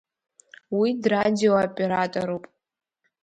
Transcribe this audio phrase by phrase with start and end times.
[0.79, 2.43] Уи драдио-операторуп.